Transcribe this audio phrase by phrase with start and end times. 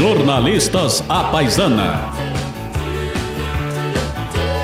[0.00, 1.92] Jornalistas à Paisana.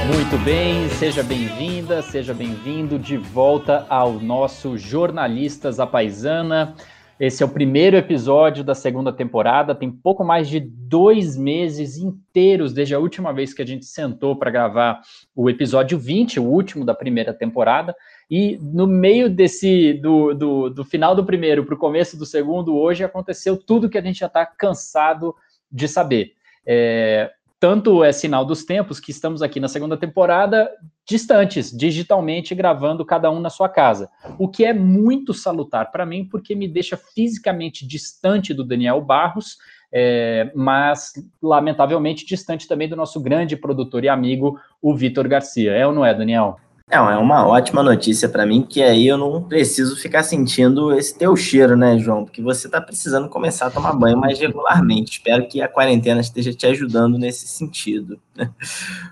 [0.07, 6.75] Muito bem, seja bem-vinda, seja bem-vindo de volta ao nosso Jornalistas à Paisana.
[7.21, 9.75] Esse é o primeiro episódio da segunda temporada.
[9.75, 14.37] Tem pouco mais de dois meses inteiros desde a última vez que a gente sentou
[14.37, 15.03] para gravar
[15.35, 17.95] o episódio 20, o último da primeira temporada.
[18.31, 22.77] E no meio desse, do, do, do final do primeiro para o começo do segundo,
[22.77, 25.35] hoje aconteceu tudo que a gente já está cansado
[25.71, 26.33] de saber.
[26.67, 30.71] É, tanto é sinal dos tempos que estamos aqui na segunda temporada
[31.09, 34.11] distantes, digitalmente gravando cada um na sua casa.
[34.39, 39.57] O que é muito salutar para mim, porque me deixa fisicamente distante do Daniel Barros,
[39.93, 45.73] é, mas lamentavelmente distante também do nosso grande produtor e amigo, o Vitor Garcia.
[45.73, 46.59] É ou não é, Daniel?
[46.89, 51.19] É, é uma ótima notícia para mim, que aí eu não preciso ficar sentindo esse
[51.19, 52.25] teu cheiro, né, João?
[52.25, 55.19] Porque você está precisando começar a tomar banho mais regularmente.
[55.19, 58.21] Espero que a quarentena esteja te ajudando nesse sentido.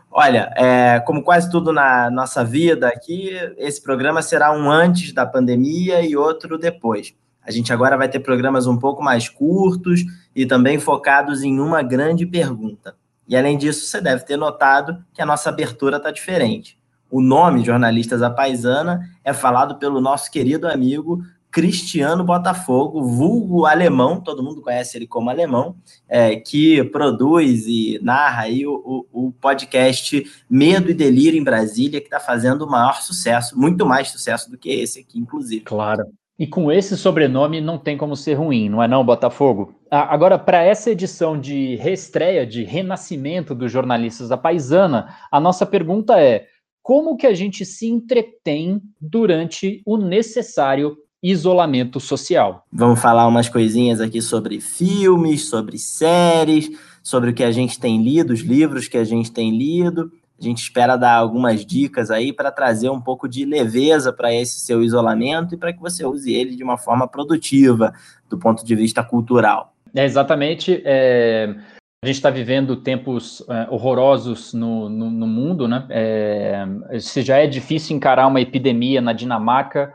[0.08, 5.26] Olha, é, como quase tudo na nossa vida aqui, esse programa será um antes da
[5.26, 7.12] pandemia e outro depois.
[7.42, 11.82] A gente agora vai ter programas um pouco mais curtos e também focados em uma
[11.82, 12.94] grande pergunta.
[13.26, 16.78] E além disso, você deve ter notado que a nossa abertura está diferente
[17.14, 24.20] o nome Jornalistas à Paisana é falado pelo nosso querido amigo Cristiano Botafogo, vulgo alemão,
[24.20, 25.76] todo mundo conhece ele como alemão,
[26.08, 32.00] é, que produz e narra aí o, o, o, podcast Medo e Delírio em Brasília,
[32.00, 35.62] que está fazendo o maior sucesso, muito mais sucesso do que esse aqui, inclusive.
[35.62, 36.02] Claro.
[36.36, 39.72] E com esse sobrenome não tem como ser ruim, não é não, Botafogo?
[39.88, 46.20] Agora, para essa edição de reestreia, de renascimento dos jornalistas da Paisana, a nossa pergunta
[46.20, 46.48] é:
[46.84, 52.66] como que a gente se entretém durante o necessário isolamento social.
[52.70, 56.70] Vamos falar umas coisinhas aqui sobre filmes, sobre séries,
[57.02, 60.12] sobre o que a gente tem lido, os livros que a gente tem lido.
[60.38, 64.60] A gente espera dar algumas dicas aí para trazer um pouco de leveza para esse
[64.60, 67.94] seu isolamento e para que você use ele de uma forma produtiva
[68.28, 69.72] do ponto de vista cultural.
[69.94, 70.82] É exatamente.
[70.84, 71.54] É...
[72.04, 75.86] A gente está vivendo tempos é, horrorosos no, no, no, mundo, né?
[75.88, 76.66] É,
[77.00, 79.90] se já é difícil encarar uma epidemia na Dinamarca,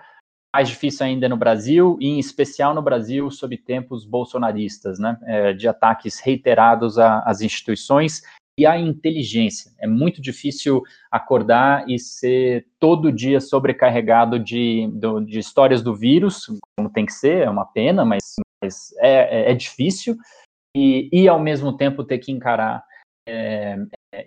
[0.51, 5.19] mais difícil ainda no Brasil, e em especial no Brasil, sob tempos bolsonaristas, né?
[5.27, 8.23] É, de ataques reiterados às instituições
[8.57, 9.71] e à inteligência.
[9.79, 10.81] É muito difícil
[11.11, 14.89] acordar e ser todo dia sobrecarregado de,
[15.27, 18.33] de histórias do vírus, como tem que ser, é uma pena, mas,
[18.63, 20.17] mas é, é, é difícil
[20.75, 22.83] e, e ao mesmo tempo ter que encarar
[23.27, 23.77] é,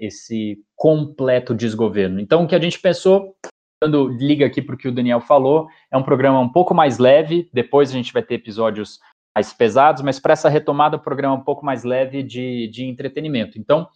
[0.01, 2.21] esse completo desgoverno.
[2.21, 3.37] Então, o que a gente pensou,
[3.83, 6.99] quando liga aqui para o que o Daniel falou, é um programa um pouco mais
[6.99, 9.01] leve, depois a gente vai ter episódios
[9.35, 12.85] mais pesados, mas para essa retomada, o programa é um pouco mais leve de, de
[12.85, 13.59] entretenimento.
[13.59, 13.89] Então,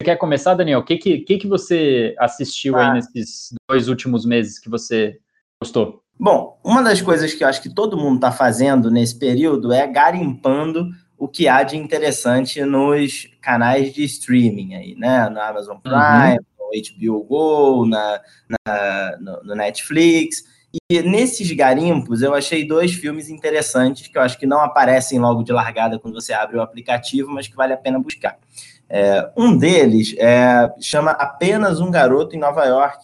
[0.00, 0.80] você quer começar, Daniel?
[0.80, 2.88] O que, que, que, você assistiu ah.
[2.88, 5.18] aí nesses dois últimos meses que você
[5.62, 6.02] gostou?
[6.18, 9.86] Bom, uma das coisas que eu acho que todo mundo está fazendo nesse período é
[9.86, 15.28] garimpando o que há de interessante nos canais de streaming aí, né?
[15.28, 16.70] No Amazon Prime, uhum.
[17.08, 20.44] no HBO Go, na, na no, no, Netflix.
[20.90, 25.42] E nesses garimpos eu achei dois filmes interessantes que eu acho que não aparecem logo
[25.42, 28.38] de largada quando você abre o aplicativo, mas que vale a pena buscar.
[28.88, 32.98] É, um deles é, chama Apenas um Garoto em Nova York,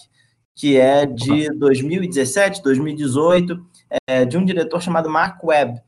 [0.55, 3.59] que é de 2017, 2018,
[4.07, 5.81] é, de um diretor chamado Mark Webb.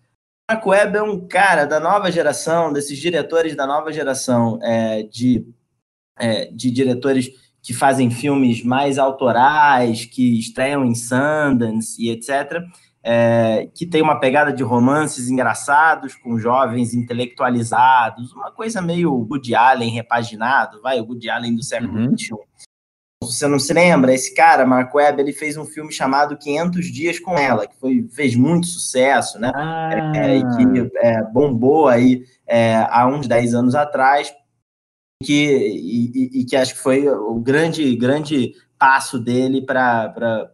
[0.51, 5.47] Mark Webb é um cara da nova geração, desses diretores da nova geração é, de,
[6.19, 7.31] é, de diretores
[7.63, 12.63] que fazem filmes mais autorais, que estreiam em Sundance e etc.,
[13.03, 19.55] é, que tem uma pegada de romances engraçados com jovens intelectualizados, uma coisa meio Woody
[19.55, 22.33] Allen repaginado, vai, o Woody Allen do século XXI.
[22.33, 22.39] Uhum
[23.33, 27.19] você não se lembra, esse cara, Mark Webb, ele fez um filme chamado 500 Dias
[27.19, 29.51] com Ela, que foi, fez muito sucesso, né?
[29.55, 29.91] Ah.
[30.15, 34.33] É, que é, bombou aí é, há uns 10 anos atrás,
[35.23, 40.51] que, e, e, que acho que foi o grande, grande passo dele para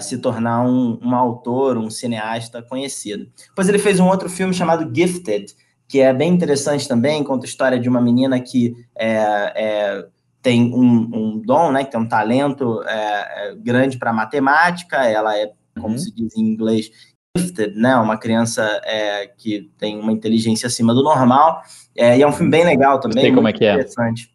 [0.00, 3.26] se tornar um, um autor, um cineasta conhecido.
[3.48, 5.54] Depois ele fez um outro filme chamado Gifted,
[5.88, 9.16] que é bem interessante também, conta a história de uma menina que é,
[9.56, 10.06] é
[10.42, 15.36] tem um, um dom, né, que tem um talento é, é grande para matemática, ela
[15.36, 15.98] é, como uhum.
[15.98, 16.90] se diz em inglês,
[17.36, 21.62] gifted, né, uma criança é, que tem uma inteligência acima do normal,
[21.96, 23.74] é, e é um filme bem legal também, Sei como é que é.
[23.74, 24.30] interessante.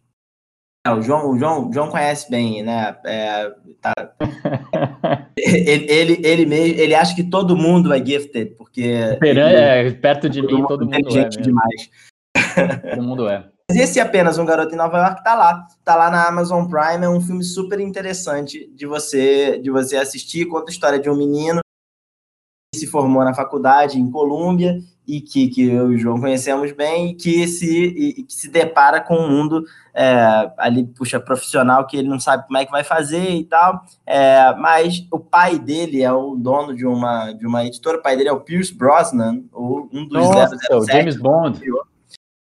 [0.86, 2.94] É, o João, o João, o João conhece bem, né?
[3.06, 3.50] É,
[3.80, 3.92] tá...
[5.34, 9.18] ele, ele, ele, mesmo, ele acha que todo mundo é gifted, porque.
[9.22, 11.28] Ele, é, perto de mim, todo mundo é.
[11.28, 11.90] demais.
[12.90, 13.48] Todo mundo é.
[13.70, 16.66] Mas esse é apenas um garoto em Nova York tá lá, tá lá na Amazon
[16.66, 21.08] Prime, é um filme super interessante de você de você assistir, conta a história de
[21.08, 21.60] um menino
[22.72, 26.72] que se formou na faculdade em Colômbia e que, que eu e o João conhecemos
[26.72, 31.86] bem e que se, e, que se depara com um mundo é, ali, puxa, profissional,
[31.86, 35.58] que ele não sabe como é que vai fazer e tal, é, mas o pai
[35.58, 38.74] dele é o dono de uma, de uma editora, o pai dele é o Pierce
[38.74, 41.60] Brosnan, um dos Nossa, 007, James Bond.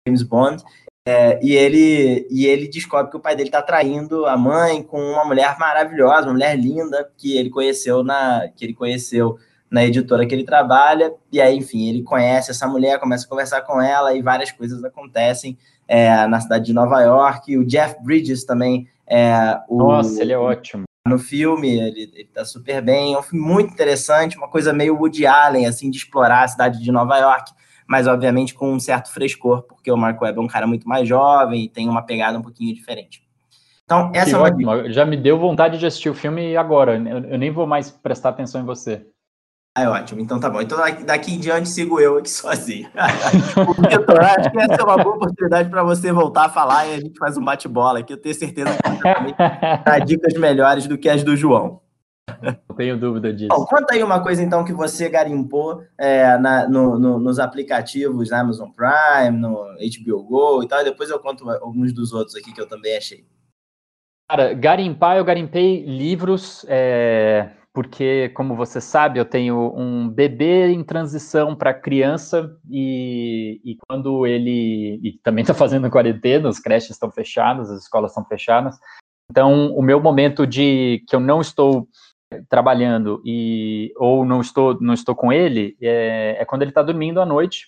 [0.07, 0.63] James Bond,
[1.07, 4.99] é, e, ele, e ele descobre que o pai dele está traindo a mãe com
[4.99, 9.37] uma mulher maravilhosa, uma mulher linda que ele conheceu na que ele conheceu
[9.69, 11.13] na editora que ele trabalha.
[11.31, 14.83] E aí, enfim, ele conhece essa mulher, começa a conversar com ela e várias coisas
[14.83, 15.55] acontecem
[15.87, 17.55] é, na cidade de Nova York.
[17.55, 20.85] O Jeff Bridges também é o, Nossa, ele é ótimo.
[21.07, 23.13] No filme, ele, ele tá super bem.
[23.13, 26.81] É um filme muito interessante, uma coisa meio Woody Allen, assim, de explorar a cidade
[26.81, 27.51] de Nova York
[27.87, 31.07] mas obviamente com um certo frescor, porque o Marco Webb é um cara muito mais
[31.07, 33.23] jovem e tem uma pegada um pouquinho diferente.
[33.83, 34.91] Então, essa que é uma ótimo.
[34.91, 36.97] Já me deu vontade de assistir o filme agora.
[36.97, 39.05] Eu, eu nem vou mais prestar atenção em você.
[39.77, 40.21] Ah, é ótimo.
[40.21, 40.61] Então tá bom.
[40.61, 42.89] Então daqui em diante sigo eu aqui sozinho.
[43.89, 46.99] Vitor, acho que essa é uma boa oportunidade para você voltar a falar e a
[46.99, 48.13] gente faz um bate-bola aqui.
[48.13, 49.35] Eu tenho certeza que você também
[49.85, 51.81] dá dicas melhores do que as do João.
[52.69, 53.49] Não tenho dúvida disso.
[53.49, 58.29] Bom, conta aí uma coisa, então, que você garimpou é, na, no, no, nos aplicativos
[58.29, 62.35] na Amazon Prime, no HBO Go e tal, e depois eu conto alguns dos outros
[62.35, 63.25] aqui que eu também achei.
[64.29, 70.83] Cara, garimpar, eu garimpei livros, é, porque, como você sabe, eu tenho um bebê em
[70.83, 77.11] transição para criança, e, e, quando ele e também está fazendo quarentena, as creches estão
[77.11, 78.75] fechadas, as escolas estão fechadas.
[79.29, 81.87] Então, o meu momento de que eu não estou
[82.49, 87.21] trabalhando e ou não estou não estou com ele é, é quando ele está dormindo
[87.21, 87.67] à noite.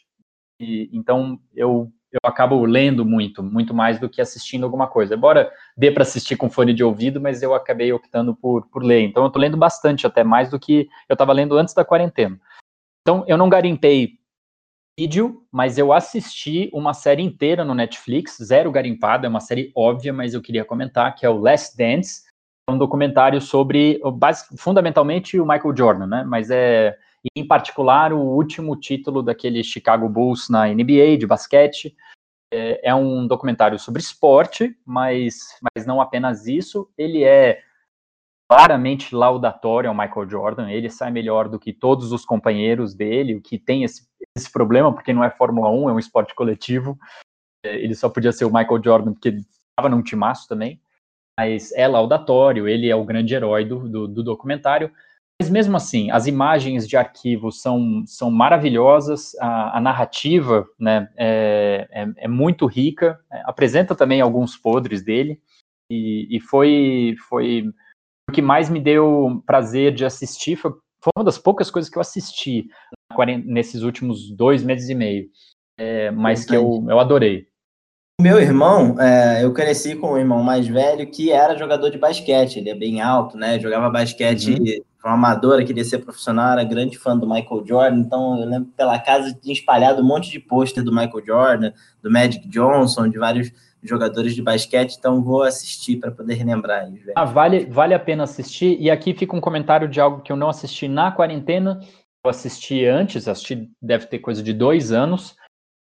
[0.60, 5.16] E, então eu eu acabo lendo muito muito mais do que assistindo alguma coisa.
[5.16, 9.02] Embora dê para assistir com fone de ouvido mas eu acabei optando por, por ler.
[9.02, 12.40] Então eu estou lendo bastante até mais do que eu estava lendo antes da quarentena.
[13.02, 14.18] Então eu não garimpei
[15.00, 19.26] vídeo mas eu assisti uma série inteira no Netflix zero garimpado.
[19.26, 22.27] É uma série óbvia mas eu queria comentar que é o Last Dance
[22.70, 24.02] um documentário sobre,
[24.58, 26.24] fundamentalmente, o Michael Jordan, né?
[26.24, 26.98] Mas é,
[27.36, 31.96] em particular, o último título daquele Chicago Bulls na NBA de basquete.
[32.54, 36.90] É, é um documentário sobre esporte, mas, mas não apenas isso.
[36.98, 37.62] Ele é
[38.50, 40.70] claramente laudatório ao Michael Jordan.
[40.70, 44.94] Ele sai melhor do que todos os companheiros dele, o que tem esse, esse problema,
[44.94, 46.98] porque não é Fórmula 1, é um esporte coletivo.
[47.66, 50.82] É, ele só podia ser o Michael Jordan porque ele estava num timaço também
[51.38, 54.92] mas é laudatório, ele é o grande herói do, do, do, documentário.
[55.40, 61.88] Mas mesmo assim, as imagens de arquivo são, são maravilhosas, a, a narrativa né, é,
[61.92, 65.40] é, é, muito rica, é, apresenta também alguns podres dele,
[65.92, 67.72] e, e, foi, foi
[68.28, 72.00] o que mais me deu prazer de assistir, foi, foi uma das poucas coisas que
[72.00, 72.68] eu assisti
[73.46, 75.30] nesses últimos dois meses e meio,
[75.78, 77.48] é, mas que eu, eu adorei.
[78.20, 82.58] Meu irmão, é, eu cresci com um irmão mais velho que era jogador de basquete,
[82.58, 83.60] ele é bem alto, né?
[83.60, 84.84] Jogava basquete uhum.
[85.06, 88.98] uma amadora, queria ser profissional, era grande fã do Michael Jordan, então eu lembro pela
[88.98, 91.72] casa tinha espalhado um monte de pôster do Michael Jordan,
[92.02, 93.52] do Magic Johnson, de vários
[93.84, 97.04] jogadores de basquete, então vou assistir para poder relembrar eles.
[97.16, 100.36] Ah, vale, vale a pena assistir, e aqui fica um comentário de algo que eu
[100.36, 101.80] não assisti na quarentena,
[102.26, 105.36] eu assisti antes, assisti, deve ter coisa de dois anos,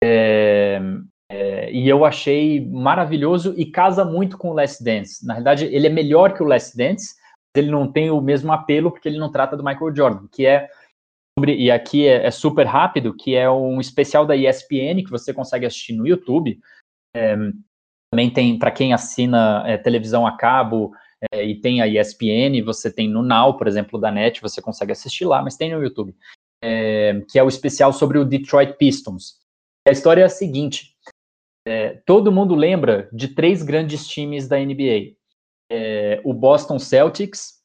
[0.03, 0.83] é,
[1.31, 5.26] é, e eu achei maravilhoso e casa muito com o Last Dance.
[5.26, 7.14] Na verdade, ele é melhor que o Last Dance,
[7.57, 10.69] ele não tem o mesmo apelo porque ele não trata do Michael Jordan, que é
[11.38, 15.33] sobre, e aqui é, é super rápido, que é um especial da ESPN que você
[15.33, 16.59] consegue assistir no YouTube.
[17.16, 17.37] É,
[18.12, 20.93] também tem para quem assina é, televisão a cabo
[21.33, 24.93] é, e tem a ESPN, você tem no Now, por exemplo, da NET, você consegue
[24.93, 26.14] assistir lá, mas tem no YouTube,
[27.28, 29.38] que é o especial sobre o Detroit Pistons.
[29.87, 30.94] A história é a seguinte:
[31.66, 35.14] é, todo mundo lembra de três grandes times da NBA:
[35.71, 37.62] é, o Boston Celtics,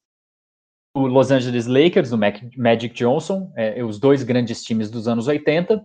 [0.96, 5.82] o Los Angeles Lakers, o Magic Johnson, é, os dois grandes times dos anos 80.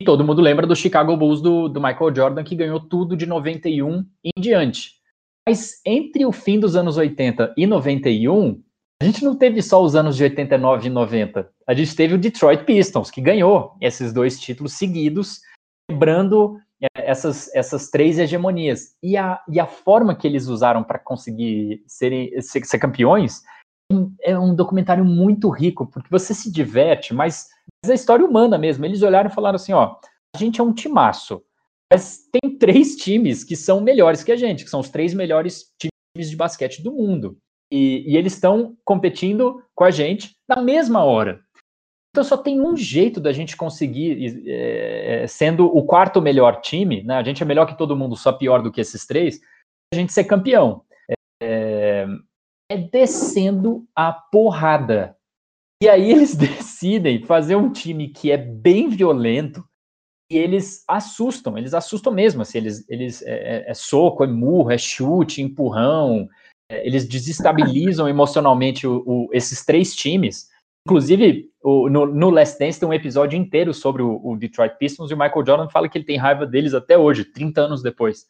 [0.00, 3.26] E todo mundo lembra do Chicago Bulls do, do Michael Jordan, que ganhou tudo de
[3.26, 4.92] 91 em diante.
[5.46, 8.62] Mas entre o fim dos anos 80 e 91,
[9.00, 11.50] a gente não teve só os anos de 89 e 90.
[11.66, 15.40] A gente teve o Detroit Pistons, que ganhou esses dois títulos seguidos,
[15.90, 16.58] quebrando
[17.08, 18.94] essas, essas três hegemonias.
[19.02, 23.42] E a, e a forma que eles usaram para conseguir ser, ser, ser, campeões
[24.22, 27.48] é um documentário muito rico, porque você se diverte, mas,
[27.82, 28.84] mas é a história humana mesmo.
[28.84, 29.96] Eles olharam e falaram assim: ó,
[30.36, 31.42] a gente é um timaço.
[31.90, 35.72] Mas tem três times que são melhores que a gente, que são os três melhores
[35.80, 37.38] times de basquete do mundo.
[37.72, 41.40] E, e eles estão competindo com a gente na mesma hora.
[42.18, 47.14] Então só tem um jeito da gente conseguir, é, sendo o quarto melhor time, né?
[47.14, 49.40] A gente é melhor que todo mundo, só pior do que esses três,
[49.94, 50.82] a gente ser campeão.
[51.40, 52.08] É,
[52.68, 55.16] é descendo a porrada.
[55.80, 59.64] E aí eles decidem fazer um time que é bem violento
[60.28, 64.72] e eles assustam, eles assustam mesmo, assim, eles, eles é, é, é soco, é murro,
[64.72, 66.28] é chute, empurrão,
[66.68, 70.47] é, eles desestabilizam emocionalmente o, o, esses três times.
[70.88, 75.10] Inclusive, o, no, no, Last Dance tem um episódio inteiro sobre o, o, Detroit Pistons
[75.10, 78.24] e o Michael Jordan fala que ele tem raiva deles até hoje, 30 anos depois.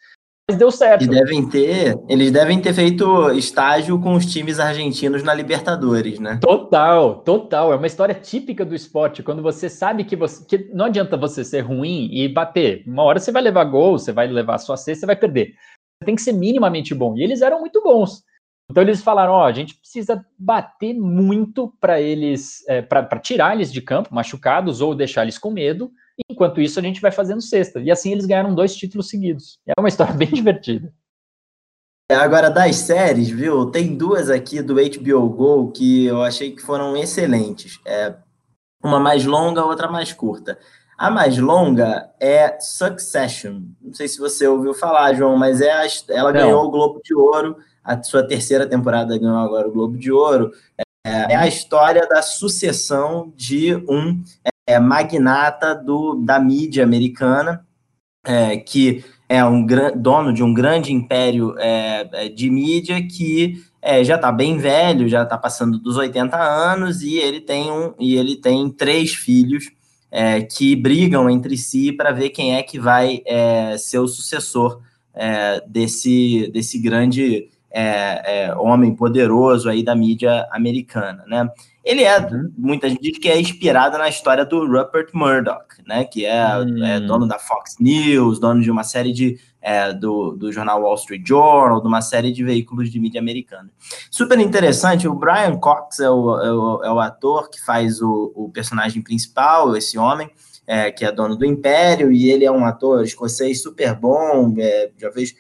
[0.51, 1.05] Mas deu certo.
[1.05, 6.41] E devem ter, eles devem ter feito estágio com os times argentinos na Libertadores, né?
[6.41, 7.73] Total, total.
[7.73, 9.23] É uma história típica do esporte.
[9.23, 10.45] Quando você sabe que você.
[10.45, 12.83] Que não adianta você ser ruim e bater.
[12.89, 15.53] Uma hora você vai levar gol, você vai levar sua cesta, você vai perder.
[16.01, 17.17] Você tem que ser minimamente bom.
[17.17, 18.25] E eles eram muito bons.
[18.71, 23.73] Então eles falaram, ó, a gente precisa bater muito para eles, é, para tirar eles
[23.73, 25.91] de campo, machucados ou deixar eles com medo.
[26.31, 27.81] Enquanto isso a gente vai fazendo sexta.
[27.81, 29.59] E assim eles ganharam dois títulos seguidos.
[29.67, 30.93] É uma história bem divertida.
[32.11, 33.71] É, agora das séries, viu?
[33.71, 37.81] Tem duas aqui do HBO Go que eu achei que foram excelentes.
[37.87, 38.15] É,
[38.83, 40.59] uma mais longa, outra mais curta.
[40.97, 43.63] A mais longa é Succession.
[43.81, 46.41] Não sei se você ouviu falar, João, mas é a, ela Não.
[46.41, 47.57] ganhou o Globo de Ouro
[47.89, 50.53] a sua terceira temporada ganhou agora o Globo de Ouro.
[51.03, 54.23] É, é a história da sucessão de um
[54.67, 57.67] é, magnata do, da mídia americana,
[58.27, 59.67] é, que é um
[59.97, 65.09] dono de um grande império é, é, de mídia que é, já está bem velho,
[65.09, 69.71] já está passando dos 80 anos, e ele tem, um, e ele tem três filhos
[70.11, 74.83] é, que brigam entre si para ver quem é que vai é, ser o sucessor
[75.67, 81.49] desse, desse grande é, é, homem poderoso aí da mídia americana, né?
[81.85, 82.53] Ele é, uhum.
[82.57, 86.05] muita gente diz que é inspirado na história do Rupert Murdoch, né?
[86.05, 86.85] Que é, uhum.
[86.85, 90.95] é dono da Fox News, dono de uma série de é, do, do jornal Wall
[90.95, 93.71] Street Journal, de uma série de veículos de mídia americana.
[94.11, 98.33] Super interessante, o Brian Cox é o, é o, é o ator que faz o,
[98.35, 100.31] o personagem principal, esse homem,
[100.67, 104.91] é, que é dono do Império, e ele é um ator escocês super bom, é,
[104.97, 105.35] já vejo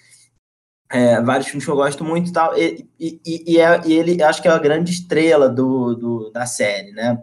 [0.90, 4.22] é, vários filmes que eu gosto muito e tal, e, e, e, é, e ele
[4.22, 7.22] acho que é a grande estrela do, do, da série, né?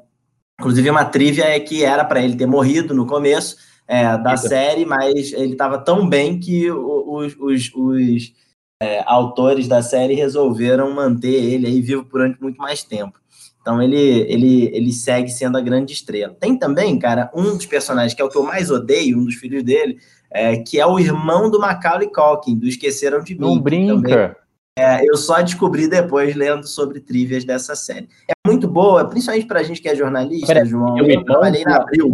[0.59, 3.57] Inclusive, uma trivia é que era para ele ter morrido no começo
[3.87, 8.33] é, da série, mas ele estava tão bem que os, os, os
[8.81, 13.19] é, autores da série resolveram manter ele aí vivo durante muito mais tempo.
[13.61, 16.35] Então ele, ele, ele segue sendo a grande estrela.
[16.39, 19.35] Tem também, cara, um dos personagens que é o que eu mais odeio, um dos
[19.35, 19.97] filhos dele,
[20.35, 23.39] é, que é o irmão do Macaulay Culkin, do Esqueceram de Mim.
[23.39, 24.35] Não brinca.
[24.77, 28.09] é, eu só descobri depois lendo sobre trivias dessa série.
[28.27, 30.97] É muito boa, principalmente pra gente que é jornalista, Pera, João.
[30.97, 32.11] Eu trabalhei na Abril.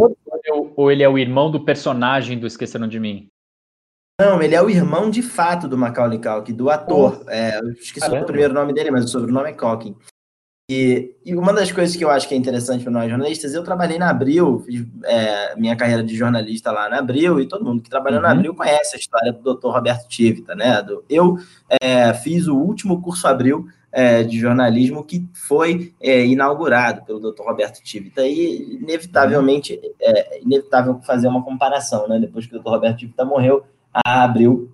[0.76, 3.28] Ou ele é o irmão do personagem do Esqueceram de Mim?
[4.22, 7.24] Não, ele é o irmão de fato do Macaulay Culkin, do ator.
[7.28, 8.22] É, eu esqueci Caramba.
[8.22, 9.96] o primeiro nome dele, mas o sobrenome é Culkin.
[10.74, 13.62] E, e, uma das coisas que eu acho que é interessante para nós jornalistas, eu
[13.62, 17.82] trabalhei na Abril, fiz é, minha carreira de jornalista lá na Abril, e todo mundo
[17.82, 18.26] que trabalhou uhum.
[18.26, 19.68] na Abril conhece a história do Dr.
[19.68, 20.82] Roberto Tivita, né?
[20.82, 21.38] Do, eu
[21.82, 27.42] é, fiz o último curso Abril é, de jornalismo que foi é, inaugurado pelo Dr.
[27.42, 32.18] Roberto Tivita, e inevitavelmente é inevitável fazer uma comparação, né?
[32.18, 32.70] Depois que o Dr.
[32.70, 34.72] Roberto Tivita morreu, a Abril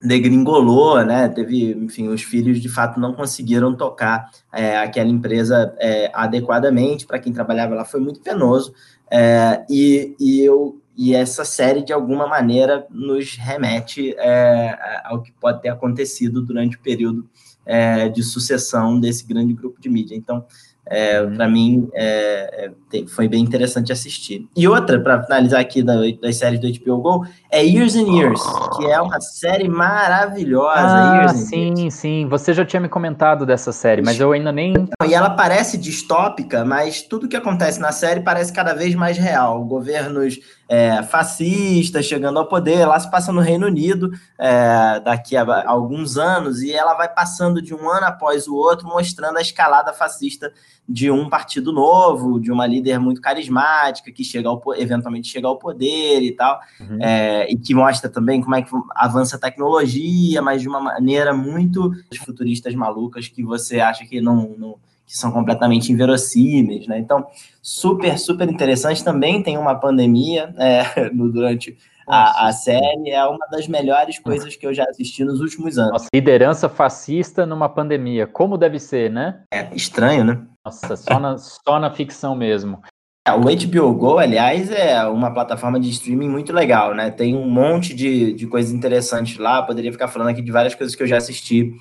[0.00, 1.28] degringolou, né?
[1.28, 7.06] Teve, enfim, os filhos de fato não conseguiram tocar é, aquela empresa é, adequadamente.
[7.06, 8.74] Para quem trabalhava lá foi muito penoso.
[9.10, 15.32] É, e, e, eu, e essa série, de alguma maneira, nos remete é, ao que
[15.32, 17.28] pode ter acontecido durante o período
[17.64, 20.14] é, de sucessão desse grande grupo de mídia.
[20.14, 20.44] Então,
[20.88, 24.48] é, para mim, é, é foi bem interessante assistir.
[24.56, 28.40] E outra, para finalizar aqui da, das séries do HBO Go, é Years and Years,
[28.76, 31.24] que é uma série maravilhosa.
[31.24, 31.94] Ah, sim, Years.
[31.94, 32.26] sim.
[32.28, 34.74] Você já tinha me comentado dessa série, mas eu ainda nem.
[35.06, 39.64] E ela parece distópica, mas tudo que acontece na série parece cada vez mais real.
[39.64, 40.38] Governos
[40.68, 46.16] é, fascistas chegando ao poder, lá se passa no Reino Unido é, daqui a alguns
[46.16, 50.52] anos, e ela vai passando de um ano após o outro, mostrando a escalada fascista
[50.88, 55.58] de um partido novo, de uma líder muito carismática, que chega ao, eventualmente chega ao
[55.58, 56.98] poder e tal, uhum.
[57.00, 61.32] é, e que mostra também como é que avança a tecnologia, mas de uma maneira
[61.32, 61.92] muito
[62.24, 66.98] futuristas malucas que você acha que não, não que são completamente inverossímeis, né?
[66.98, 67.26] Então,
[67.62, 69.04] super, super interessante.
[69.04, 71.76] Também tem uma pandemia é, no, durante
[72.08, 75.92] a, a, série é uma das melhores coisas que eu já assisti nos últimos anos.
[75.92, 78.26] Nossa, liderança fascista numa pandemia.
[78.26, 79.42] Como deve ser, né?
[79.52, 80.42] É estranho, né?
[80.64, 82.80] Nossa, só na, só na ficção mesmo.
[83.26, 87.10] É, o HBO Go, aliás, é uma plataforma de streaming muito legal, né?
[87.10, 89.64] Tem um monte de, de coisas interessantes lá.
[89.64, 91.72] Poderia ficar falando aqui de várias coisas que eu já assisti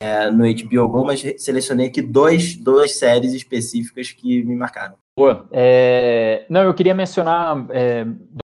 [0.00, 4.96] é, no HBO Go, mas selecionei aqui dois, duas séries específicas que me marcaram.
[5.18, 5.48] Boa.
[5.50, 8.04] É, não, eu queria mencionar é,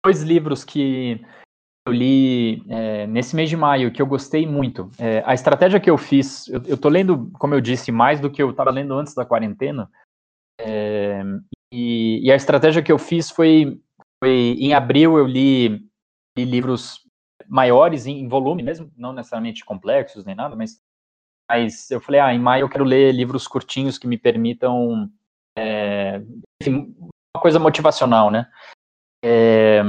[0.06, 1.22] dois livros que
[1.88, 4.92] eu li é, nesse mês de maio, que eu gostei muito.
[5.00, 8.30] É, a estratégia que eu fiz, eu, eu tô lendo, como eu disse, mais do
[8.30, 9.90] que eu estava lendo antes da quarentena,
[10.60, 11.24] é,
[11.72, 13.80] e, e, a estratégia que eu fiz foi,
[14.22, 15.90] foi em abril eu li,
[16.38, 17.00] li livros
[17.48, 20.82] maiores em, em, volume mesmo, não necessariamente complexos nem nada, mas,
[21.50, 25.10] mas eu falei, ah, em maio eu quero ler livros curtinhos que me permitam,
[25.58, 26.22] é,
[26.62, 26.96] enfim,
[27.36, 28.48] uma coisa motivacional, né?
[29.26, 29.82] É,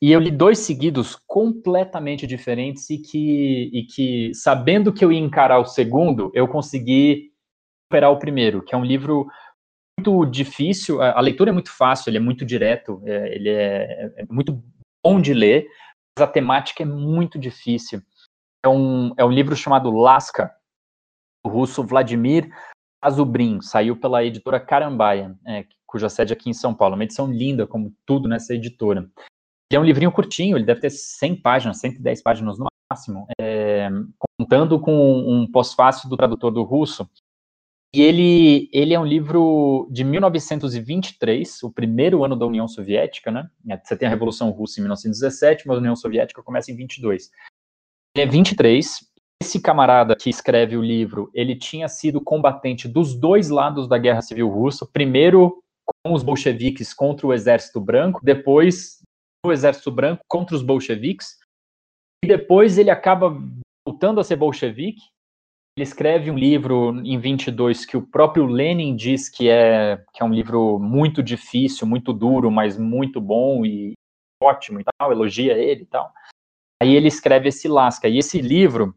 [0.00, 5.18] e eu li dois seguidos completamente diferentes e que, e que, sabendo que eu ia
[5.20, 7.32] encarar o segundo, eu consegui
[7.84, 9.28] superar o primeiro, que é um livro
[9.98, 14.26] muito difícil, a, leitura é muito fácil, ele é muito direto, é, ele é, é,
[14.30, 14.62] muito
[15.04, 15.68] bom de ler,
[16.16, 18.02] mas a temática é muito difícil.
[18.64, 20.52] É um, é um livro chamado Lasca,
[21.46, 22.50] russo Vladimir
[23.00, 26.94] Azubrin, saiu pela editora Carambaia, é, cuja sede é aqui em São Paulo.
[26.94, 29.00] Uma edição linda, como tudo nessa editora.
[29.70, 33.88] Ele é um livrinho curtinho, ele deve ter 100 páginas, 110 páginas no máximo, é,
[34.38, 37.08] contando com um pós-fácil do tradutor do russo,
[37.94, 43.50] e ele, ele é um livro de 1923, o primeiro ano da União Soviética, né?
[43.84, 47.30] Você tem a Revolução Russa em 1917, mas a União Soviética começa em 22.
[48.16, 49.11] Ele é 23.
[49.42, 54.22] Esse camarada que escreve o livro, ele tinha sido combatente dos dois lados da Guerra
[54.22, 54.86] Civil Russa.
[54.86, 55.60] Primeiro
[56.04, 59.02] com os bolcheviques contra o Exército Branco, depois
[59.44, 61.38] o Exército Branco contra os bolcheviques.
[62.24, 63.36] E depois ele acaba
[63.84, 65.02] voltando a ser bolchevique
[65.76, 70.24] ele escreve um livro em 22 que o próprio Lenin diz que é, que é
[70.24, 73.94] um livro muito difícil, muito duro, mas muito bom e
[74.42, 76.12] ótimo e tal, elogia ele e tal.
[76.82, 78.94] Aí ele escreve esse Lasca, e esse livro,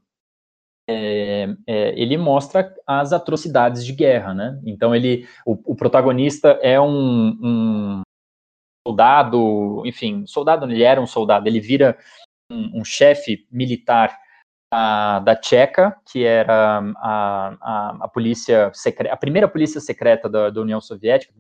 [0.88, 4.62] é, é, ele mostra as atrocidades de guerra, né?
[4.66, 8.02] Então ele, o, o protagonista é um, um,
[8.88, 11.98] soldado, enfim, soldado, ele era um soldado, ele vira
[12.52, 14.16] um, um chefe militar
[14.72, 20.50] a, da Tcheca, que era a, a, a polícia secreta, a primeira polícia secreta da,
[20.50, 21.34] da União Soviética,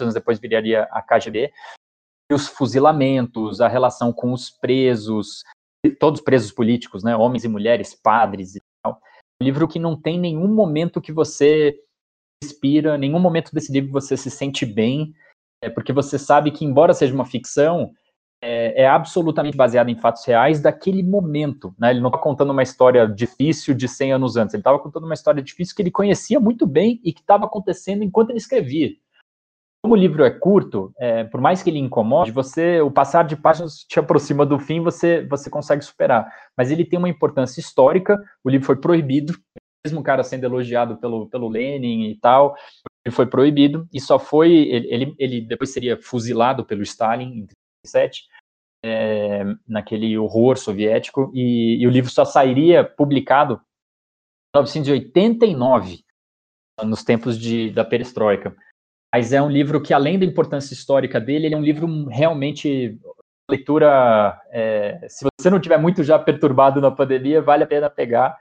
[0.00, 1.52] anos depois viraria a KGB,
[2.30, 5.42] e os fuzilamentos, a relação com os presos,
[5.98, 8.56] todos presos políticos, né, homens e mulheres, padres
[9.44, 11.76] livro que não tem nenhum momento que você
[12.42, 15.14] respira, nenhum momento desse livro você se sente bem,
[15.62, 17.92] é porque você sabe que, embora seja uma ficção,
[18.42, 21.74] é, é, absolutamente baseado em fatos reais daquele momento.
[21.78, 21.90] Né?
[21.90, 25.14] Ele não está contando uma história difícil de 100 anos antes, ele estava contando uma
[25.14, 28.90] história difícil que ele conhecia muito bem e que estava acontecendo enquanto ele escrevia.
[29.84, 33.36] Como o livro é curto, é, por mais que ele incomode, você, o passar de
[33.36, 36.26] páginas te aproxima do fim, você, você consegue superar.
[36.56, 39.38] Mas ele tem uma importância histórica, o livro foi proibido,
[39.84, 42.56] mesmo o cara sendo elogiado pelo, pelo Lenin e tal,
[43.04, 47.46] ele foi proibido e só foi, ele, ele, depois seria fuzilado pelo Stalin em
[47.84, 48.26] 1937,
[48.82, 53.60] é, naquele horror soviético, e, e, o livro só sairia publicado
[54.56, 56.02] em 1989,
[56.84, 58.56] nos tempos de, da perestroika.
[59.14, 62.98] Mas é um livro que, além da importância histórica dele, ele é um livro realmente
[63.48, 64.40] leitura.
[64.50, 68.36] É, se você não tiver muito já perturbado na pandemia, vale a pena pegar,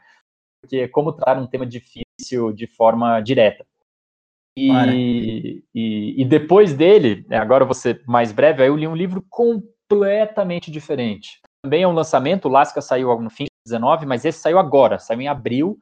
[0.59, 3.63] porque é como tratar um tema difícil de forma direta.
[4.57, 9.23] E, e, e, depois dele, né, agora você mais breve, aí eu li um livro
[9.29, 11.39] com completamente diferente.
[11.63, 14.97] Também é um lançamento, o Lasca saiu no fim de 19, mas esse saiu agora,
[14.97, 15.77] saiu em abril.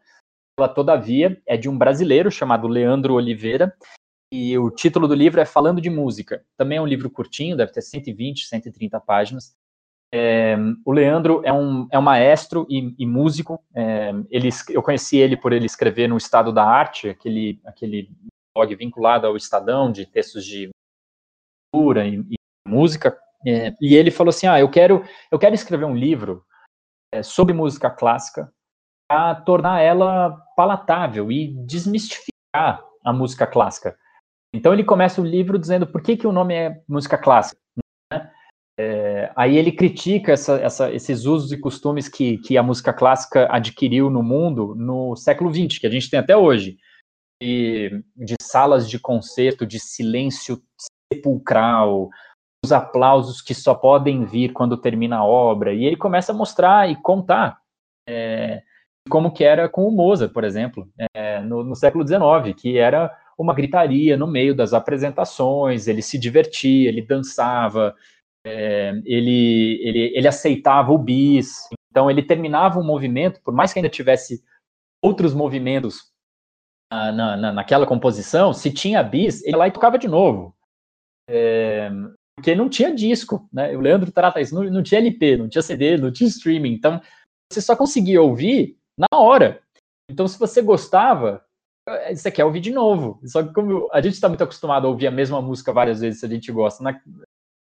[0.75, 3.73] Todavia, é de um brasileiro chamado Leandro Oliveira,
[4.32, 6.46] e o título do livro é Falando de Música.
[6.56, 9.54] Também é um livro curtinho, deve ter 120, 130 páginas.
[10.13, 13.62] É, o Leandro é um, é um maestro e, e músico.
[13.76, 18.10] É, ele, eu conheci ele por ele escrever no Estado da Arte, aquele, aquele
[18.56, 20.70] blog vinculado ao Estadão de textos de
[21.74, 22.36] cultura e, e
[22.67, 23.17] música.
[23.46, 26.46] É, e ele falou assim: ah, eu quero, eu quero escrever um livro
[27.13, 28.52] é, sobre música clássica
[29.10, 33.98] para tornar ela palatável e desmistificar a música clássica.
[34.53, 37.59] Então ele começa o livro dizendo por que, que o nome é música clássica.
[38.11, 38.31] Né?
[38.79, 43.47] É, aí ele critica essa, essa, esses usos e costumes que, que a música clássica
[43.51, 46.77] adquiriu no mundo no século XX, que a gente tem até hoje,
[47.41, 50.61] de, de salas de concerto, de silêncio
[51.11, 52.09] sepulcral,
[52.63, 55.73] os aplausos que só podem vir quando termina a obra.
[55.73, 57.59] E ele começa a mostrar e contar
[58.07, 58.61] é,
[59.09, 63.11] como que era com o Mozart, por exemplo, é, no, no, século XIX, que era
[63.41, 67.95] uma gritaria no meio das apresentações, ele se divertia, ele dançava,
[68.45, 73.80] é, ele, ele, ele aceitava o bis, então ele terminava um movimento, por mais que
[73.80, 74.43] ainda tivesse
[75.04, 76.12] outros movimentos
[76.91, 80.56] ah, na, na, naquela composição, se tinha bis, ele ia lá e tocava de novo.
[81.30, 81.89] É,
[82.36, 83.75] porque não tinha disco, né?
[83.75, 87.01] O Leandro trata isso, não, não tinha LP, não tinha CD, não tinha streaming, então
[87.51, 89.62] você só conseguia ouvir na hora.
[90.10, 91.45] Então, se você gostava,
[91.88, 93.20] eh, você quer ouvir de novo.
[93.26, 96.20] Só que como a gente está muito acostumado a ouvir a mesma música várias vezes
[96.20, 97.00] se a gente gosta, na,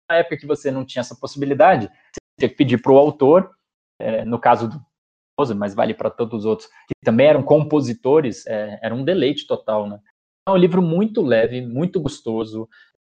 [0.09, 3.51] época que você não tinha essa possibilidade, você tinha que pedir para o autor,
[3.99, 4.85] é, no caso do
[5.55, 9.87] mas vale para todos os outros, que também eram compositores, é, era um deleite total,
[9.87, 9.99] né?
[10.47, 12.67] É um livro muito leve, muito gostoso,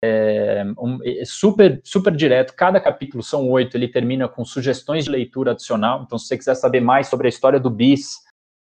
[0.02, 2.54] é, um, é super, super direto.
[2.54, 6.02] Cada capítulo são oito, ele termina com sugestões de leitura adicional.
[6.02, 8.16] Então, se você quiser saber mais sobre a história do bis,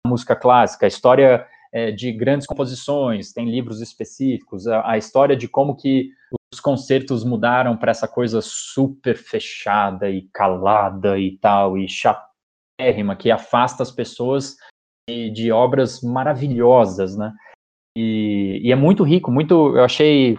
[0.07, 5.49] música clássica, a história é, de grandes composições, tem livros específicos, a, a história de
[5.49, 6.11] como que
[6.53, 13.31] os concertos mudaram para essa coisa super fechada e calada e tal, e chatérrima, que
[13.31, 14.57] afasta as pessoas
[15.09, 17.33] de, de obras maravilhosas, né?
[17.97, 20.39] E, e, é muito rico, muito, eu achei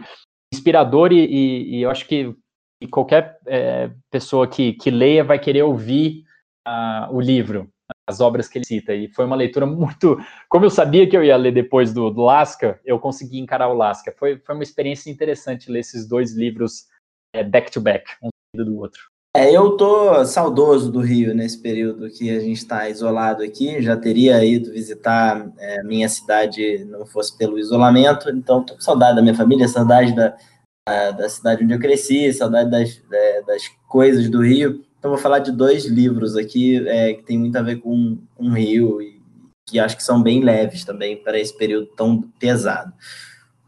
[0.54, 2.36] inspirador e, e, e eu acho que,
[2.82, 6.24] que qualquer é, pessoa que, que leia vai querer ouvir
[6.68, 7.70] uh, o livro,
[8.08, 8.94] as obras que ele cita.
[8.94, 10.18] E foi uma leitura muito.
[10.50, 13.74] Como eu sabia que eu ia ler depois do, do Lasca, eu consegui encarar o
[13.74, 14.14] Lasca.
[14.18, 16.88] Foi, foi uma experiência interessante ler esses dois livros
[17.36, 19.02] é, back to back, um do outro.
[19.36, 23.82] É, eu tô saudoso do Rio nesse período que a gente está isolado aqui.
[23.82, 28.30] Já teria ido visitar é, minha cidade, não fosse pelo isolamento.
[28.30, 30.38] Então, tô com saudade da minha família, saudade da,
[30.86, 34.86] da cidade onde eu cresci, saudade das, é, das coisas do Rio.
[35.04, 38.50] Então, vou falar de dois livros aqui é, que tem muito a ver com, o
[38.52, 39.22] Rio e
[39.68, 42.94] que acho que são bem leves também para esse período tão pesado.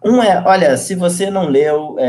[0.01, 2.05] Um é, olha, se você não leu é,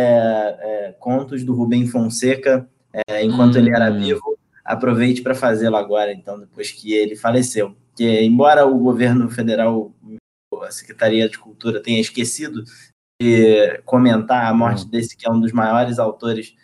[0.60, 2.68] é, contos do Rubem Fonseca,
[3.08, 3.58] é, enquanto hum.
[3.58, 3.98] ele era hum.
[3.98, 7.74] vivo, aproveite para fazê-lo agora, então, depois que ele faleceu.
[7.96, 9.92] Que, embora o governo federal,
[10.62, 12.62] a Secretaria de Cultura, tenha esquecido
[13.20, 14.88] de comentar a morte hum.
[14.88, 16.54] desse, que é um dos maiores autores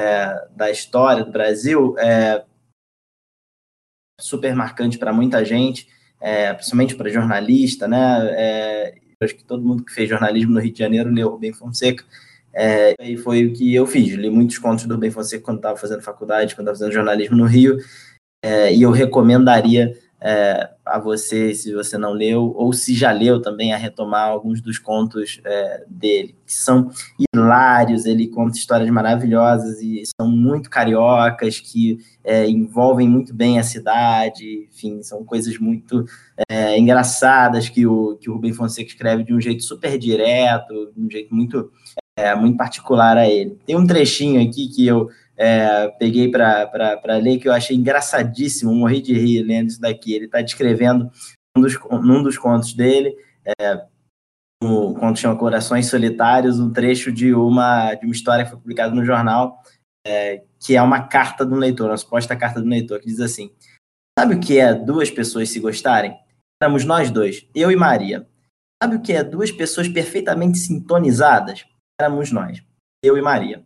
[0.00, 2.42] é, da história do Brasil, é
[4.18, 5.88] super marcante para muita gente,
[6.20, 8.18] é, principalmente para jornalista, né?
[8.32, 12.04] É, acho que todo mundo que fez jornalismo no Rio de Janeiro leu Rubem Fonseca.
[12.52, 14.14] É, e foi o que eu fiz.
[14.14, 17.44] Li muitos contos do Rubem Fonseca quando estava fazendo faculdade, quando estava fazendo jornalismo no
[17.44, 17.78] Rio,
[18.42, 23.40] é, e eu recomendaria é, a você, se você não leu, ou se já leu
[23.40, 26.90] também, a retomar alguns dos contos é, dele, que são
[27.34, 33.62] hilários, ele conta histórias maravilhosas e são muito cariocas, que é, envolvem muito bem a
[33.62, 36.04] cidade, enfim, são coisas muito
[36.50, 41.02] é, engraçadas que o, que o Rubem Fonseca escreve de um jeito super direto, de
[41.02, 41.70] um jeito muito
[42.16, 43.58] é, muito particular a ele.
[43.64, 45.08] Tem um trechinho aqui que eu
[45.40, 50.12] é, peguei para ler que eu achei engraçadíssimo, morri de rir lendo isso daqui.
[50.12, 51.10] Ele está descrevendo
[51.56, 53.16] um dos, num dos contos dele,
[53.58, 53.86] é,
[54.62, 58.94] o conto chama Corações Solitários, um trecho de uma, de uma história que foi publicada
[58.94, 59.62] no jornal,
[60.06, 63.50] é, que é uma carta do leitor, uma suposta carta do leitor, que diz assim:
[64.18, 66.14] Sabe o que é duas pessoas se gostarem?
[66.62, 68.28] Éramos nós dois, eu e Maria.
[68.82, 71.64] Sabe o que é duas pessoas perfeitamente sintonizadas?
[71.98, 72.62] éramos nós,
[73.02, 73.62] eu e Maria.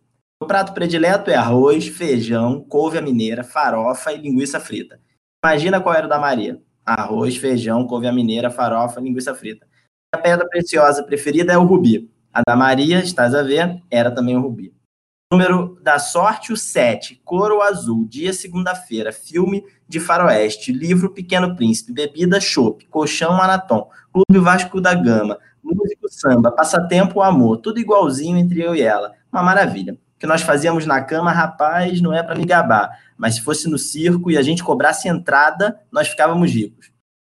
[0.46, 5.00] Prato predileto é arroz, feijão, couve à mineira, farofa e linguiça frita.
[5.44, 6.60] Imagina qual era o da Maria.
[6.84, 9.66] Arroz, feijão, couve à mineira, farofa, linguiça frita.
[10.14, 12.10] A pedra preciosa preferida é o rubi.
[12.32, 14.74] A da Maria, estás a ver, era também o rubi.
[15.32, 17.20] Número da sorte, o 7.
[17.24, 19.12] Coro azul, dia segunda-feira.
[19.12, 20.72] Filme de faroeste.
[20.72, 21.92] Livro Pequeno Príncipe.
[21.92, 22.86] Bebida chopp.
[22.86, 23.88] Colchão Anatom.
[24.12, 29.12] Clube Vasco da Gama músico, samba, passatempo, amor, tudo igualzinho entre eu e ela.
[29.32, 29.96] Uma maravilha.
[30.24, 33.76] Que nós fazíamos na cama, rapaz, não é para me gabar, mas se fosse no
[33.76, 36.90] circo e a gente cobrasse entrada, nós ficávamos ricos.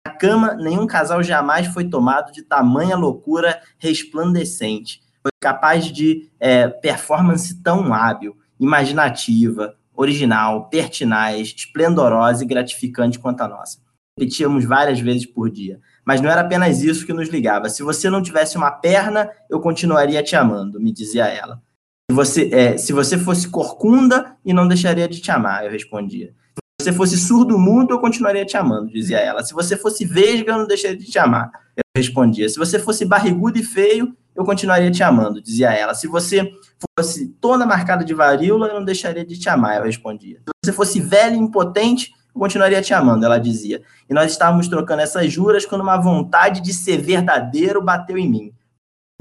[0.08, 5.02] Na cama, nenhum casal jamais foi tomado de tamanha loucura resplandecente.
[5.21, 13.47] Foi capaz de é, performance tão hábil, imaginativa, original, pertinaz, esplendorosa e gratificante quanto a
[13.47, 13.78] nossa.
[14.17, 15.80] Repetíamos várias vezes por dia.
[16.04, 17.69] Mas não era apenas isso que nos ligava.
[17.69, 21.62] Se você não tivesse uma perna, eu continuaria te amando, me dizia ela.
[22.10, 26.34] Se você, é, se você fosse corcunda e não deixaria de te amar, eu respondia.
[26.82, 29.43] Se você fosse surdo mudo, eu continuaria te amando, dizia ela.
[29.43, 32.50] Se você fosse vesga, eu não deixaria de te amar, eu respondia.
[32.50, 35.93] Se você fosse barrigudo e feio, eu continuaria te amando, dizia ela.
[35.93, 36.52] Se você
[36.98, 40.38] fosse toda marcada de varíola, eu não deixaria de te amar, eu respondia.
[40.65, 43.84] Se você fosse velho e impotente, eu continuaria te amando, ela dizia.
[44.10, 48.54] E nós estávamos trocando essas juras quando uma vontade de ser verdadeiro bateu em mim.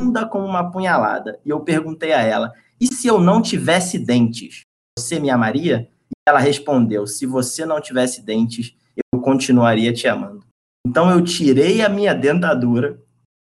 [0.01, 1.38] Funda como uma punhalada.
[1.44, 4.62] E eu perguntei a ela: e se eu não tivesse dentes?
[4.98, 5.90] Você me amaria?
[6.10, 8.76] E ela respondeu: se você não tivesse dentes,
[9.12, 10.44] eu continuaria te amando.
[10.86, 13.02] Então eu tirei a minha dentadura,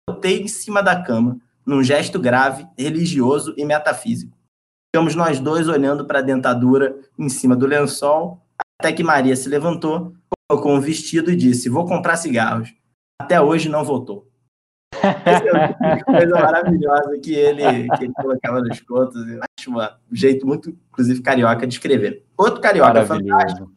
[0.10, 4.38] botei em cima da cama, num gesto grave, religioso e metafísico.
[4.94, 8.42] Ficamos nós dois olhando para a dentadura em cima do lençol,
[8.80, 10.14] até que Maria se levantou,
[10.50, 12.74] colocou um vestido e disse: Vou comprar cigarros.
[13.20, 14.30] Até hoje não voltou.
[15.06, 19.16] É coisa maravilhosa que ele, que ele colocava nos contos.
[19.28, 22.24] Eu acho um jeito muito, inclusive, carioca de escrever.
[22.38, 23.72] Outro carioca fantástico,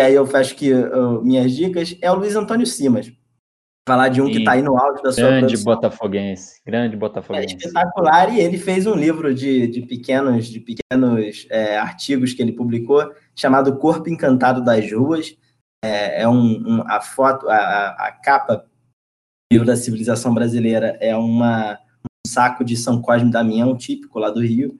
[0.00, 3.12] e aí eu fecho que uh, minhas dicas, é o Luiz Antônio Simas.
[3.86, 4.32] Falar de um Sim.
[4.32, 7.54] que está aí no auge da sua Grande botafoguense, grande botafoguense.
[7.54, 12.40] É espetacular, e ele fez um livro de, de pequenos, de pequenos é, artigos que
[12.40, 15.36] ele publicou, chamado Corpo Encantado das Ruas.
[15.84, 18.64] É, é um, um, a foto, a, a capa
[19.52, 24.30] livro da civilização brasileira é uma, um saco de São Cosme e Damião, típico lá
[24.30, 24.78] do Rio.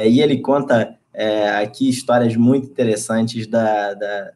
[0.00, 4.32] É, e ele conta é, aqui histórias muito interessantes da, da,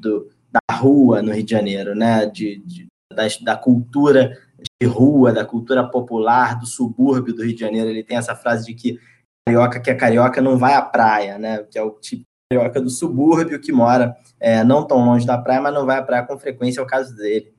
[0.00, 2.24] do, da rua no Rio de Janeiro, né?
[2.24, 4.38] De, de da, da, cultura
[4.80, 7.90] de rua, da cultura popular, do subúrbio do Rio de Janeiro.
[7.90, 8.98] Ele tem essa frase de que
[9.46, 11.62] carioca que é carioca não vai à praia, né?
[11.64, 15.60] Que é o tipo carioca do subúrbio que mora é, não tão longe da praia,
[15.60, 17.52] mas não vai à praia com frequência, é o caso dele,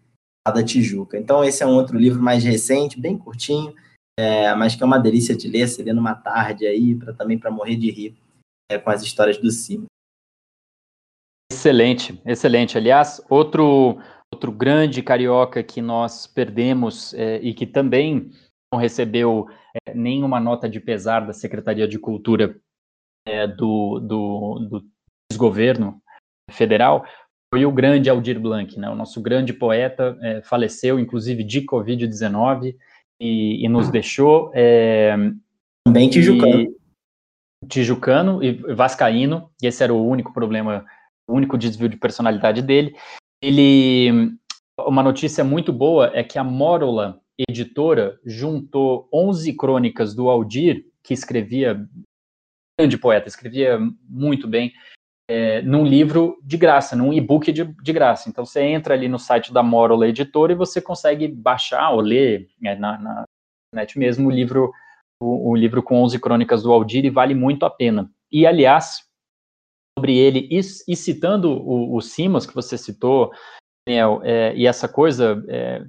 [0.52, 1.18] da Tijuca.
[1.18, 3.74] Então, esse é um outro livro mais recente, bem curtinho,
[4.20, 7.38] é, mas que é uma delícia de ler, se ler numa tarde aí, pra, também
[7.38, 8.16] para morrer de rir
[8.70, 9.86] é, com as histórias do Cima.
[11.52, 12.78] Excelente, excelente.
[12.78, 13.98] Aliás, outro,
[14.34, 18.32] outro grande carioca que nós perdemos é, e que também
[18.74, 19.48] não recebeu
[19.88, 22.60] é, nenhuma nota de pesar da Secretaria de Cultura
[23.26, 24.86] é, do, do, do
[25.32, 26.02] desgoverno
[26.52, 27.06] federal
[27.54, 28.90] foi o grande Aldir Blanc, né?
[28.90, 32.76] o nosso grande poeta, é, faleceu inclusive de Covid-19
[33.22, 34.52] e, e, nos deixou.
[34.56, 35.16] É,
[35.86, 36.76] também tijucano.
[37.70, 40.84] Tijucano e vascaíno, e esse era o único problema
[41.30, 42.96] o único desvio de personalidade dele.
[43.42, 44.36] Ele,
[44.80, 51.14] uma notícia muito boa é que a Mórola editora juntou 11 crônicas do Aldir, que
[51.14, 51.88] escrevia,
[52.80, 54.74] grande poeta, escrevia muito bem,
[55.30, 58.30] é, num livro de graça, num e-book de, de, graça.
[58.30, 62.50] Então você entra ali no site da Mórola Editora e você consegue baixar ou ler
[62.64, 63.26] é, na, na
[63.96, 64.72] mesmo o livro,
[65.22, 68.10] o, o livro com 11 crônicas do Aldir e vale muito a pena.
[68.32, 69.04] E aliás,
[69.98, 73.32] sobre ele, e, e citando o, o Simas, que você citou,
[73.88, 75.84] Daniel, é, e essa coisa, é,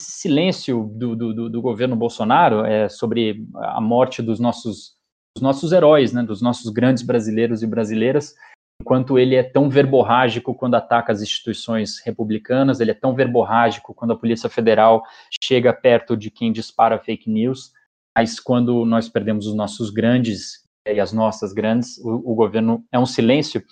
[0.00, 4.96] esse silêncio do, do, do, governo Bolsonaro é, sobre a morte dos nossos,
[5.36, 8.34] dos nossos heróis, né, dos nossos grandes brasileiros e brasileiras,
[8.80, 14.12] enquanto ele é tão verborrágico quando ataca as instituições republicanas, ele é tão verborrágico quando
[14.12, 15.02] a Polícia Federal
[15.42, 17.72] chega perto de quem dispara fake news,
[18.16, 22.98] mas quando nós perdemos os nossos grandes e as nossas grandes, o, o, governo é
[22.98, 23.62] um silêncio.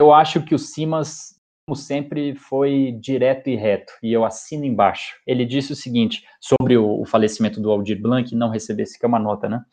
[0.00, 5.16] Eu acho que o Simas, como sempre, foi direto e reto, e eu assino embaixo.
[5.26, 9.08] Ele disse o seguinte sobre o, o falecimento do Aldir Blanc, não receber, que é
[9.08, 9.64] uma nota, né?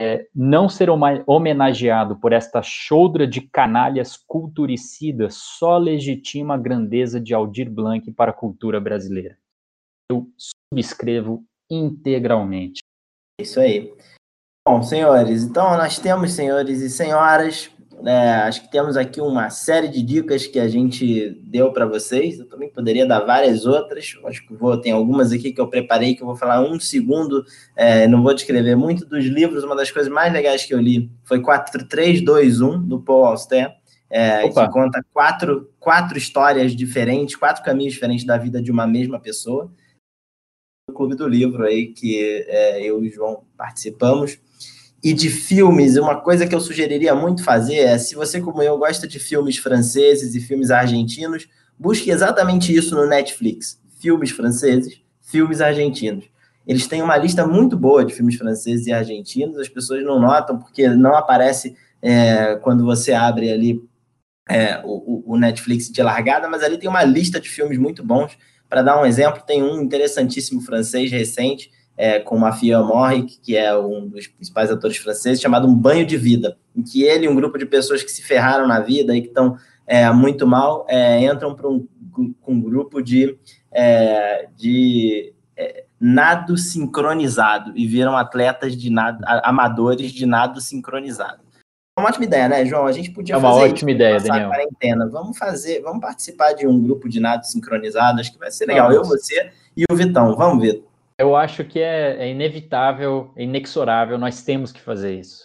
[0.00, 0.88] É, não ser
[1.26, 8.30] homenageado por esta choudra de canalhas culturicidas só legitima a grandeza de Aldir Blanc para
[8.30, 9.38] a cultura brasileira.
[10.10, 12.80] Eu subscrevo integralmente.
[13.40, 13.94] Isso aí.
[14.68, 17.70] Bom, senhores, então nós temos, senhores e senhoras,
[18.02, 22.38] né, acho que temos aqui uma série de dicas que a gente deu para vocês.
[22.38, 24.16] Eu também poderia dar várias outras.
[24.24, 27.44] Acho que vou tem algumas aqui que eu preparei que eu vou falar um segundo.
[27.74, 29.64] É, não vou descrever muito dos livros.
[29.64, 33.74] Uma das coisas mais legais que eu li foi 4321 do Paul Auster,
[34.10, 39.18] é, que conta quatro, quatro histórias diferentes, quatro caminhos diferentes da vida de uma mesma
[39.18, 39.72] pessoa.
[40.88, 44.38] O Clube do Livro aí que é, eu e o João participamos
[45.06, 48.76] e de filmes, uma coisa que eu sugeriria muito fazer é, se você, como eu,
[48.76, 51.46] gosta de filmes franceses e filmes argentinos,
[51.78, 53.80] busque exatamente isso no Netflix.
[54.00, 56.24] Filmes franceses, filmes argentinos.
[56.66, 60.58] Eles têm uma lista muito boa de filmes franceses e argentinos, as pessoas não notam
[60.58, 63.80] porque não aparece é, quando você abre ali
[64.48, 68.36] é, o, o Netflix de largada, mas ali tem uma lista de filmes muito bons.
[68.68, 73.76] Para dar um exemplo, tem um interessantíssimo francês recente, é, com Mafia Morre, que é
[73.76, 77.34] um dos principais atores franceses, chamado Um Banho de Vida, em que ele e um
[77.34, 79.56] grupo de pessoas que se ferraram na vida e que estão
[79.86, 81.86] é, muito mal é, entram para um,
[82.46, 83.38] um, grupo de,
[83.72, 91.46] é, de é, nado sincronizado e viram atletas de nado, amadores de nado sincronizado.
[91.98, 92.86] É uma ótima ideia, né, João?
[92.86, 94.50] A gente podia é uma fazer ótima ideia, Daniel.
[94.50, 95.08] quarentena.
[95.08, 98.92] Vamos fazer, vamos participar de um grupo de nado sincronizado, acho que vai ser legal.
[98.92, 99.08] Vamos.
[99.08, 100.36] Eu, você e o Vitão.
[100.36, 100.84] Vamos, Vitor.
[101.18, 105.44] Eu acho que é, é inevitável, é inexorável, nós temos que fazer isso.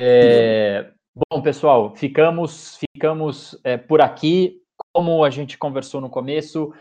[0.00, 0.92] É,
[1.30, 4.62] bom, pessoal, ficamos, ficamos é, por aqui.
[4.94, 6.72] Como a gente conversou no começo,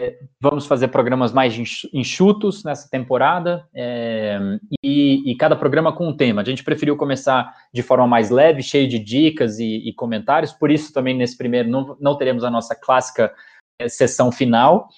[0.00, 1.56] é, vamos fazer programas mais
[1.92, 4.38] enxutos nessa temporada é,
[4.82, 6.42] e, e, cada programa com um tema.
[6.42, 10.70] A gente preferiu começar de forma mais leve, cheio de dicas e, e comentários, por
[10.70, 13.32] isso também nesse primeiro não, não teremos a nossa clássica
[13.80, 14.88] é, sessão final.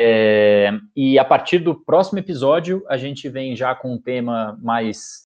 [0.00, 5.24] É, e a partir do próximo episódio, a gente vem já com um tema mais,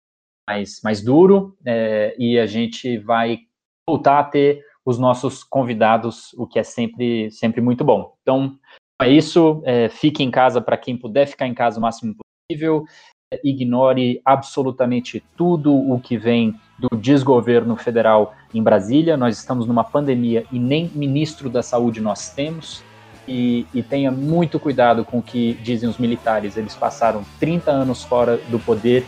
[0.48, 3.40] mais, mais duro é, e a gente vai
[3.87, 8.14] voltar a ter os nossos convidados, o que é sempre, sempre muito bom.
[8.22, 8.58] Então,
[9.00, 9.62] é isso.
[9.64, 12.85] É, fique em casa para quem puder ficar em casa o máximo possível.
[13.32, 19.16] É, ignore absolutamente tudo o que vem do desgoverno federal em Brasília.
[19.16, 22.82] Nós estamos numa pandemia e nem ministro da saúde nós temos.
[23.26, 26.56] E, e, tenha muito cuidado com o que dizem os militares.
[26.56, 29.06] Eles passaram 30 anos fora do poder,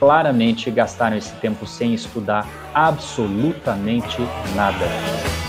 [0.00, 4.18] claramente gastaram esse tempo sem estudar absolutamente
[4.56, 5.43] nada.